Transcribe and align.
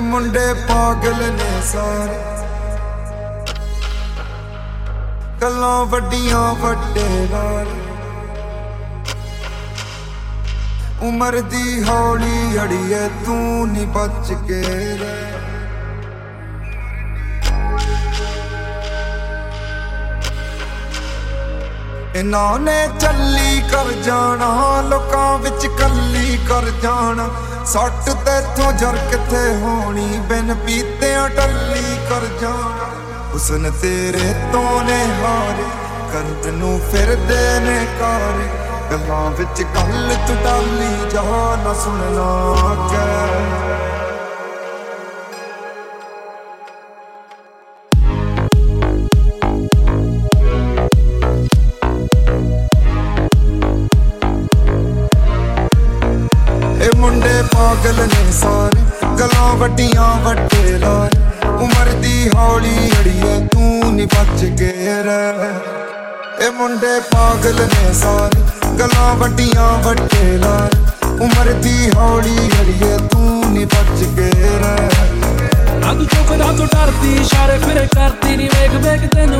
ਮੁੰਡੇ 0.00 0.54
ਪਾਗਲ 0.54 1.32
ਨੇ 1.32 1.62
ਸਾਰੇ। 1.64 2.18
ਗੱਲਾਂ 5.42 5.84
ਵੱਡੀਆਂ 5.84 6.54
ਵੱਡੇ 6.54 7.28
ਨਾਲ। 7.30 7.66
ਉਮਰ 11.02 11.40
ਦੀ 11.40 11.82
ਹੌਲੀ 11.88 12.58
ਅੜੀਏ 12.62 13.08
ਤੂੰ 13.26 13.68
ਨਹੀਂ 13.68 13.86
ਬਚ 13.86 14.32
ਕੇ 14.48 14.62
ਰਹਿ। 15.00 15.49
ਇਹਨਾਂ 22.20 22.58
ਨੇ 22.58 22.88
ਚੱਲੀ 23.00 23.60
ਕਰ 23.72 23.90
ਜਾਣਾ, 24.04 24.46
ਲੋਕਾਂ 24.80 25.38
ਵਿੱਚ 25.38 25.66
ਕੱਲੀ 25.66 26.38
ਕਰ 26.48 26.64
ਜਾਣਾ। 26.82 27.28
ਸੱਟ 27.66 28.10
ਤੇਥੋਂ 28.24 28.72
ਜਰ 28.72 28.96
ਕਿੱਥੇ 29.10 29.40
ਹੋਣੀ, 29.56 30.18
ਬਿਨ 30.28 30.54
ਪੀਤਿਆਂ 30.66 31.28
ਟੱਲੀ 31.30 31.96
ਕਰ 32.10 32.26
ਜਾਣਾ। 32.40 32.88
ਹੁਸਨ 33.32 33.70
ਤੇਰੇ 33.82 34.34
ਤੋਂ 34.52 34.82
ਨੇ 34.82 34.98
ਹਾਰੇ 35.22 35.64
ਕਰਦ 36.12 36.46
ਨੂੰ 36.46 36.80
ਫਿਰਦੇ 36.92 37.60
ਨੇ 37.60 37.86
ਕਾਰੇ। 38.00 38.48
ਗੱਲਾਂ 38.90 39.30
ਵਿੱਚ 39.30 39.62
ਕੱਲ 39.62 40.16
ਤੂੰ 40.28 40.36
ਡਾਲੀ 40.44 41.10
ਜਾ 41.10 41.22
ਨਾ 41.64 41.72
ਸੁਣਨਾ 41.74 42.28
ਕਹਿ 42.90 43.29
ਪਾਗਲ 57.70 57.96
ਨੇ 57.96 58.32
ਸਾਰੇ, 58.32 58.80
ਗਲਾਂ 59.18 59.54
ਵੱਡੀਆਂ 59.56 60.06
ਵੱਡੇ 60.22 60.78
ਲਾਰ 60.78 61.10
ਉਮਰ 61.46 61.88
ਦੀ 62.02 62.30
ਹੌਲੀ 62.34 62.90
ਅੜੀਏ, 63.00 63.48
ਤੂੰ 63.52 63.92
ਨਹੀਂ 63.94 64.06
ਬਚ 64.06 64.44
ਕੇ 64.58 64.72
ਰਹਿ। 65.04 65.50
ਇਹ 66.46 66.50
ਮੁੰਡੇ 66.50 66.98
ਪਾਗਲ 67.12 67.60
ਨੇ 67.60 67.92
ਸਾਰੇ, 67.94 68.42
ਗਲਾਂ 68.78 69.14
ਵੱਡੀਆਂ 69.16 69.68
ਵੱਡੇ 69.84 70.36
ਲਾਰ 70.38 70.70
ਉਮਰ 71.20 71.52
ਦੀ 71.62 71.90
ਹੌਲੀ 71.96 72.36
ਅੜੀਏ, 72.60 72.96
ਤੂੰ 73.12 73.52
ਨਹੀਂ 73.52 73.66
ਬਚ 73.66 74.04
ਕੇ 74.16 74.30
ਰਹਿ। 74.58 74.88
ਅੱਗ 75.90 76.02
ਚੁੱਕਦਾ 76.04 76.52
ਤੂੰ 76.52 76.66
ਡਰਦੀ, 76.66 77.14
ਇਸ਼ਾਰੇ 77.16 77.58
ਫਿਰੇ 77.58 77.86
ਕਰਦੀ 77.86 78.36
ਨਹੀਂ 78.36 78.48
ਵੇਖ 78.48 78.74
ਵੇਖ 78.84 79.10
ਤੈਨੂੰ 79.14 79.39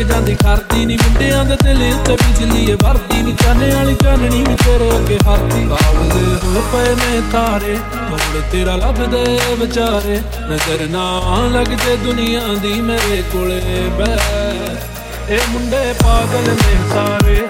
ਇੱਕ 0.00 0.08
ਜਾਂਦੀ 0.08 0.34
ਖਰਦੀ 0.34 0.86
ਨਹੀਂ 0.86 0.98
ਮੁੰਡਿਆਂ 1.04 1.44
ਦੇ 1.44 1.56
ਦਿਲ 1.64 1.94
ਉੱਤੇ 1.94 2.16
ਬਿਜਲੀ 2.16 2.70
ਏ 2.70 2.74
ਵਰਦੀ 2.74 3.22
ਨਹੀਂ 3.22 3.34
ਚਾਹਨੇ 3.36 3.74
ਵਾਲੀ 3.74 3.94
ਚਾਨਣੀ 3.94 4.42
ਵੀ 4.42 4.54
ਤੇਰੇ 4.54 4.96
ਅੱਗੇ 4.96 5.18
ਹਰਦੀ 5.28 5.66
ਕਾਬਲੇ 5.68 6.36
ਹੋਏ 6.44 6.62
ਪਏ 6.72 6.94
ਨੇ 6.94 7.22
ਤਾਰੇ 7.32 7.78
ਤੋੜ 8.10 8.42
ਤੇਰਾ 8.52 8.76
ਲੱਭਦੇ 8.76 9.40
ਵਿਚਾਰੇ। 9.58 10.20
ਨਜ਼ਰ 10.50 10.86
ਨਾ 10.86 11.20
ਲੱਗ 11.52 11.66
ਜੇ 11.66 11.96
ਦੁਨੀਆ 11.96 12.40
ਦੀ 12.62 12.80
ਮੇਰੇ 12.80 13.22
ਕੋਲੇ, 13.32 13.60
ਬਹਿ। 13.98 15.34
ਇਹ 15.34 15.40
ਮੁੰਡੇ 15.48 15.94
ਪਾਗਲ 16.04 16.42
ਨੇ 16.42 16.90
ਸਾਰੇ। 16.94 17.47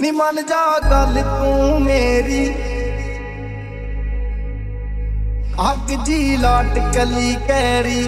ਨੀ 0.00 0.10
ਮੰਨ 0.10 0.42
ਜਾ 0.46 0.78
ਗੱਲ 0.90 1.22
ਤੂੰ 1.22 1.80
ਮੇਰੀ। 1.80 2.46
ਅੱਗ 5.70 5.90
ਜੀ 6.04 6.36
ਲਾਟ 6.36 6.78
ਕਲੀ 6.96 7.34
ਕੈਰੀ। 7.48 8.06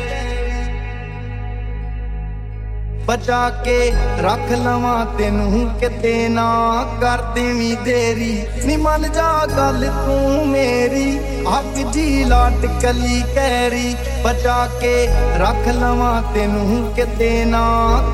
ਬਚਾ 3.06 3.50
ਕੇ 3.50 3.92
ਰੱਖ 4.18 4.52
ਲਵਾਂ 4.52 5.06
ਤੈਨੂੰ, 5.06 5.80
ਕਿਤੇ 5.80 6.28
ਨਾ 6.28 6.84
ਕਰ 7.00 7.22
ਦੇਵੀਂ 7.22 7.76
ਦੇਰੀ। 7.84 8.46
ਨੀ 8.64 8.76
ਮੰਨ 8.76 9.12
ਜਾ 9.12 9.46
ਗੱਲ 9.56 9.90
ਤੂੰ 10.06 10.48
ਮੇਰੀ 10.48 11.18
ਅੱਗ 11.58 11.92
ਜੀ 11.92 12.24
ਲਾਟ 12.24 12.66
ਕਲੀ 12.82 13.22
ਕੈਰੀ। 13.34 13.96
ਬਚਾ 14.24 14.68
ਕੇ 14.80 15.08
ਰੱਖ 15.36 15.68
ਲਵਾਂ 15.68 16.22
ਤੈਨੂੰ, 16.34 16.92
ਕਿਤੇ 16.94 17.44
ਨਾ 17.44 17.64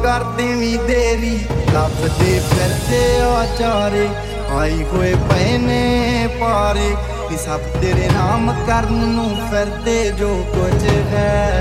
ਕਰ 0.02 0.24
ਦੇਵੀਂ 0.24 0.78
ਦੇਰੀ। 0.78 1.40
ਲੱਭਦੇ 1.74 2.40
ਫਿਰਦੇ 2.50 3.20
ਆਚਾਰੇ, 3.20 4.08
ਆਈ 4.58 4.84
ਹੋਏ 4.84 5.14
ਪਏ 5.14 5.58
ਨੇ 5.58 6.28
ਪਾਰੇ। 6.40 6.96
ਕਿ 7.28 7.36
ਸਭ 7.36 7.60
ਤੇਰੇ 7.80 8.08
ਨਾਮ 8.12 8.64
ਕਰਨ 8.66 8.92
ਨੂੰ 8.92 9.36
ਫਿਰਦੇ 9.50 10.10
ਜੋ 10.10 10.44
ਕੁਝ 10.54 10.84
ਹੈ। 10.84 11.58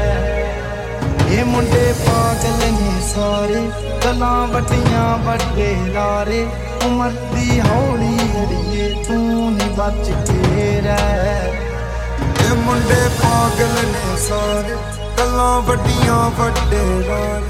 ਇਹ 1.31 1.45
ਮੁੰਡੇ 1.45 1.93
ਪਾਗਲ 2.07 2.49
ਨੇ 2.49 2.70
ਸਾਰੇ 3.13 3.61
ਗੱਲਾਂ 4.03 4.47
ਵੱਡੀਆਂ 4.47 5.17
ਵੱਡੇ 5.17 5.75
ਲਾਰੇ 5.93 6.45
ਉਮਰ 6.85 7.09
ਦੀ 7.33 7.59
ਹੌਲੀ 7.59 8.17
ਅੜੀਏ, 8.41 8.87
ਤੂੰ 9.07 9.51
ਨਹੀਂ 9.53 9.69
ਬਚ 9.77 10.11
ਕੇ 10.27 10.79
ਰਹਿ। 10.81 11.49
ਇਹ 12.43 12.55
ਮੁੰਡੇ 12.57 13.01
ਪਾਗਲ 13.17 13.73
ਨੇ 13.87 14.17
ਸਾਰੇ 14.27 14.75
ਗੱਲਾਂ 15.19 15.61
ਵੱਡੀਆਂ 15.61 16.19
ਵੱਡੇ 16.39 16.83
ਲਾਰ 17.07 17.41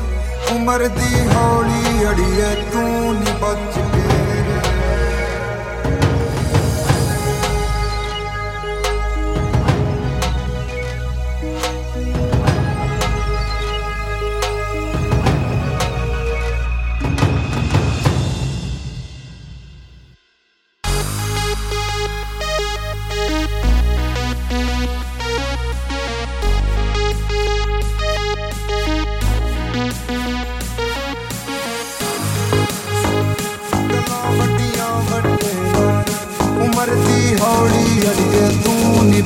ਉਮਰ 0.56 0.88
ਦੀ 0.90 1.28
ਹੌਲੀ 1.28 2.06
ਅੜੀਏ, 2.10 2.54
ਤੂੰ 2.74 3.14
ਨਹੀਂ 3.14 3.36
ਬਚ 3.42 3.78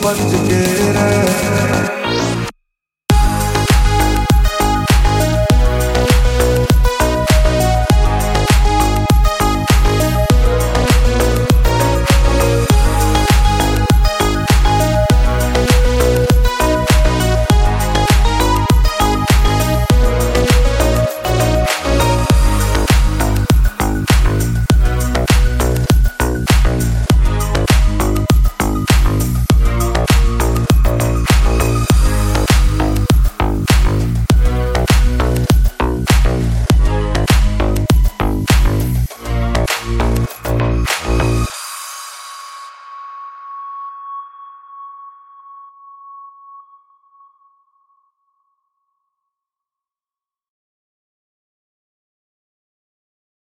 once 0.06 0.34
again. 0.34 1.35